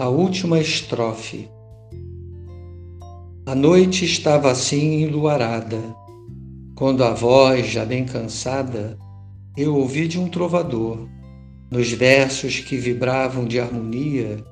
A 0.00 0.08
última 0.08 0.58
estrofe. 0.58 1.50
A 3.44 3.54
noite 3.54 4.06
estava 4.06 4.50
assim 4.50 5.02
enluarada, 5.02 5.76
quando 6.74 7.04
a 7.04 7.12
voz, 7.12 7.66
já 7.66 7.84
bem 7.84 8.06
cansada, 8.06 8.96
eu 9.58 9.76
ouvi 9.76 10.08
de 10.08 10.18
um 10.18 10.26
trovador. 10.26 11.06
Nos 11.70 11.92
versos 11.92 12.60
que 12.60 12.78
vibravam 12.78 13.44
de 13.44 13.60
harmonia, 13.60 14.42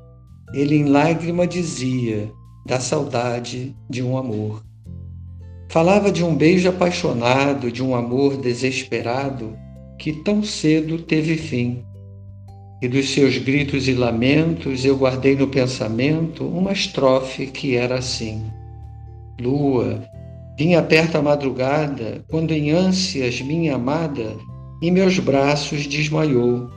ele 0.53 0.77
em 0.77 0.85
lágrima 0.85 1.47
dizia 1.47 2.31
da 2.67 2.79
saudade 2.79 3.75
de 3.89 4.03
um 4.03 4.19
amor. 4.19 4.63
Falava 5.71 6.13
de 6.13 6.23
um 6.23 6.37
beijo 6.37 6.69
apaixonado, 6.69 7.73
de 7.73 7.83
um 7.83 7.95
amor 7.95 8.37
desesperado 8.37 9.57
que 9.99 10.13
tão 10.13 10.43
cedo 10.43 10.99
teve 10.99 11.39
fim 11.39 11.88
e 12.81 12.89
dos 12.89 13.11
seus 13.11 13.39
gritos 13.39 13.89
e 13.89 13.93
lamentos 13.93 14.85
eu 14.85 14.97
guardei 14.97 15.35
no 15.35 15.49
pensamento 15.49 16.45
uma 16.47 16.73
estrofe 16.73 17.47
que 17.47 17.77
era 17.77 17.99
assim: 17.99 18.45
Lua, 19.41 20.05
vinha 20.57 20.83
perto 20.83 21.17
a 21.19 21.23
madrugada, 21.23 22.25
quando 22.29 22.53
em 22.53 22.71
ânsias 22.71 23.41
minha 23.41 23.75
amada 23.75 24.37
em 24.81 24.93
meus 24.93 25.19
braços 25.19 25.87
desmaiou, 25.87 26.71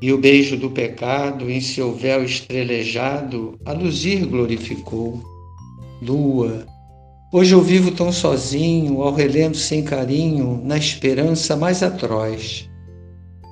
e 0.00 0.12
o 0.12 0.18
beijo 0.18 0.56
do 0.56 0.70
pecado 0.70 1.50
em 1.50 1.60
seu 1.60 1.94
véu 1.94 2.24
estrelejado 2.24 3.58
a 3.64 3.72
luzir 3.72 4.26
glorificou. 4.26 5.22
Lua, 6.00 6.66
hoje 7.32 7.54
eu 7.54 7.60
vivo 7.60 7.90
tão 7.90 8.10
sozinho, 8.10 9.02
ao 9.02 9.12
relento 9.12 9.56
sem 9.56 9.82
carinho, 9.82 10.62
na 10.64 10.78
esperança 10.78 11.56
mais 11.56 11.82
atroz 11.82 12.70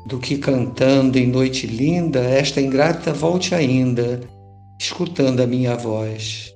do 0.06 0.18
que 0.18 0.36
cantando 0.36 1.18
em 1.18 1.26
noite 1.26 1.66
linda, 1.66 2.20
esta 2.20 2.60
ingrata 2.60 3.12
volte 3.12 3.54
ainda, 3.54 4.20
escutando 4.80 5.40
a 5.40 5.46
minha 5.46 5.76
voz. 5.76 6.54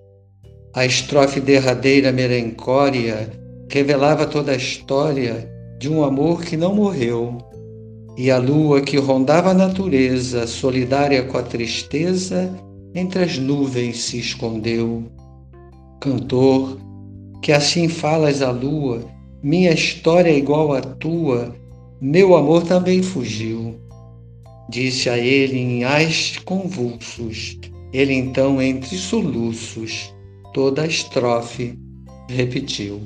A 0.74 0.84
estrofe 0.84 1.40
derradeira 1.40 2.12
melancória 2.12 3.30
revelava 3.70 4.26
toda 4.26 4.52
a 4.52 4.56
história 4.56 5.50
de 5.78 5.88
um 5.88 6.04
amor 6.04 6.42
que 6.42 6.56
não 6.56 6.74
morreu, 6.74 7.38
e 8.16 8.30
a 8.30 8.38
lua 8.38 8.80
que 8.80 8.96
rondava 8.96 9.50
a 9.50 9.54
natureza, 9.54 10.46
solidária 10.46 11.22
com 11.22 11.38
a 11.38 11.42
tristeza, 11.42 12.52
entre 12.94 13.22
as 13.22 13.38
nuvens 13.38 14.02
se 14.02 14.18
escondeu. 14.18 15.04
Cantor, 16.00 16.78
que 17.40 17.52
assim 17.52 17.88
falas 17.88 18.42
à 18.42 18.50
lua, 18.50 19.04
minha 19.42 19.72
história 19.72 20.30
é 20.30 20.36
igual 20.36 20.72
à 20.72 20.80
tua, 20.80 21.54
meu 22.00 22.36
amor 22.36 22.62
também 22.62 23.02
fugiu. 23.02 23.76
Disse 24.68 25.08
a 25.08 25.18
ele 25.18 25.58
em 25.58 25.84
ais 25.84 26.38
convulsos. 26.44 27.58
Ele 27.92 28.12
então, 28.14 28.60
entre 28.60 28.96
soluços, 28.96 30.14
toda 30.52 30.82
a 30.82 30.86
estrofe 30.86 31.78
repetiu. 32.28 33.00